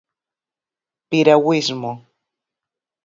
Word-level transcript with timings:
Piragüismo. 1.09 1.91